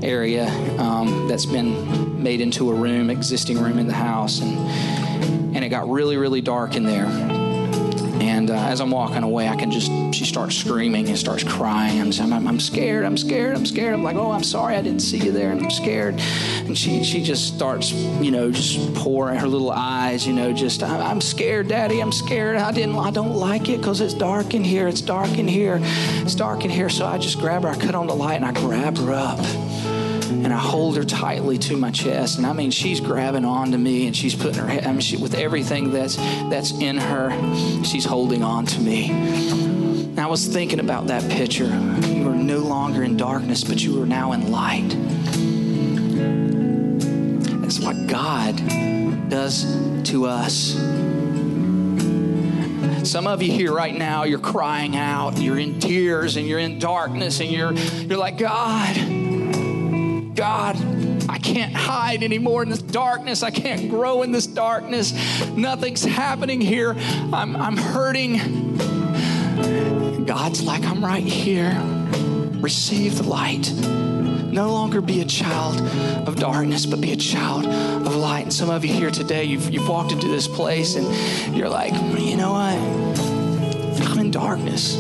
[0.02, 0.50] area
[0.80, 4.58] um, that's been made into a room, existing room in the house, and
[5.56, 7.33] and it got really really dark in there.
[8.24, 12.00] And uh, as I'm walking away, I can just, she starts screaming and starts crying.
[12.00, 13.94] I'm, I'm, I'm, scared, I'm scared, I'm scared.
[13.94, 16.16] I'm like, oh, I'm sorry I didn't see you there, and I'm scared.
[16.66, 20.82] And she, she just starts, you know, just pouring her little eyes, you know, just,
[20.84, 22.56] I'm scared, Daddy, I'm scared.
[22.56, 25.80] I didn't, I don't like it because it's dark in here, it's dark in here,
[25.84, 26.88] it's dark in here.
[26.88, 29.73] So I just grab her, I cut on the light, and I grab her up
[30.44, 32.38] and I hold her tightly to my chest.
[32.38, 35.18] And I mean, she's grabbing onto me and she's putting her head, I mean, she,
[35.18, 37.32] with everything that's, that's in her,
[37.84, 39.12] she's holding on to me.
[39.12, 41.66] And I was thinking about that picture.
[41.66, 44.90] You are no longer in darkness, but you are now in light.
[47.62, 48.58] That's what God
[49.30, 49.66] does
[50.10, 50.78] to us.
[53.10, 56.80] Some of you here right now, you're crying out, you're in tears, and you're in
[56.80, 58.96] darkness, and you're, you're like, God,
[60.36, 60.76] God,
[61.30, 63.44] I can't hide anymore in this darkness.
[63.44, 65.14] I can't grow in this darkness.
[65.50, 66.96] Nothing's happening here.
[67.32, 68.78] I'm, I'm hurting.
[70.26, 71.80] God's like, I'm right here.
[72.62, 73.72] Receive the light.
[73.72, 75.80] No longer be a child
[76.28, 78.44] of darkness, but be a child of light.
[78.44, 81.94] And some of you here today, you've, you've walked into this place and you're like,
[82.20, 82.78] you know what?
[84.10, 84.96] I'm in darkness.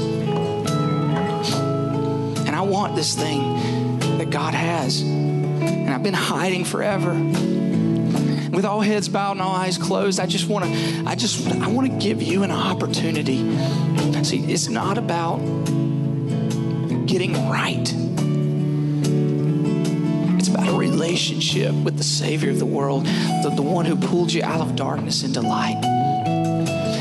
[2.38, 5.23] And I want this thing that God has
[5.94, 7.14] I've been hiding forever.
[7.14, 11.68] With all heads bowed and all eyes closed, I just want to, I just, I
[11.68, 13.38] want to give you an opportunity.
[14.24, 15.38] See, it's not about
[17.06, 17.94] getting right.
[20.40, 24.32] It's about a relationship with the Savior of the world, the, the one who pulled
[24.32, 25.82] you out of darkness into light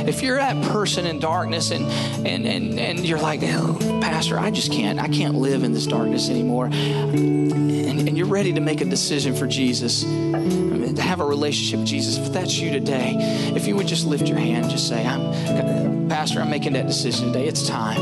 [0.09, 1.85] if you're that person in darkness and
[2.27, 5.87] and and, and you're like oh, pastor i just can't i can't live in this
[5.87, 11.81] darkness anymore and you're ready to make a decision for Jesus, to have a relationship
[11.81, 13.17] with Jesus, if that's you today,
[13.57, 17.33] if you would just lift your hand, just say, I'm, Pastor, I'm making that decision
[17.33, 17.49] today.
[17.49, 18.01] It's time.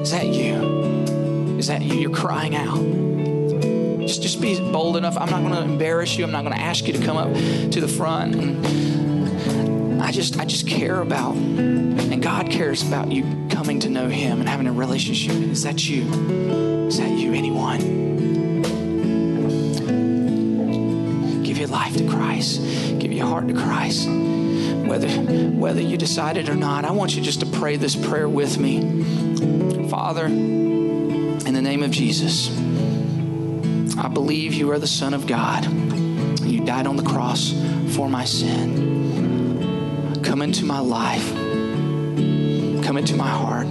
[0.00, 1.58] Is that you?
[1.58, 1.94] Is that you?
[1.94, 2.74] You're crying out.
[4.00, 5.16] just, just be bold enough.
[5.16, 6.24] I'm not going to embarrass you.
[6.24, 8.34] I'm not going to ask you to come up to the front.
[8.34, 14.08] And I just, I just care about, and God cares about you coming to know
[14.08, 15.36] Him and having a relationship.
[15.36, 16.71] Is that you?
[22.42, 22.60] Christ.
[22.98, 24.08] Give your heart to Christ.
[24.08, 28.58] Whether, whether you decided or not, I want you just to pray this prayer with
[28.58, 28.80] me.
[29.88, 32.50] Father, in the name of Jesus,
[33.96, 35.64] I believe you are the Son of God.
[36.42, 37.54] You died on the cross
[37.94, 40.20] for my sin.
[40.24, 41.30] Come into my life.
[42.84, 43.68] Come into my heart.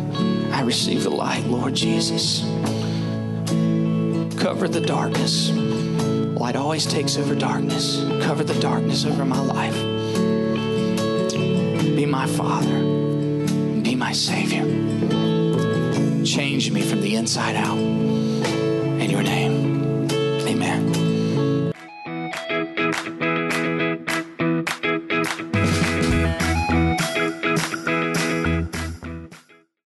[0.54, 2.40] I receive the light, Lord Jesus.
[4.42, 5.61] Cover the darkness.
[6.42, 8.04] Light always takes over darkness.
[8.24, 9.76] Cover the darkness over my life.
[11.96, 12.80] Be my Father.
[13.84, 14.64] Be my Savior.
[16.26, 17.78] Change me from the inside out.
[17.78, 19.61] In your name.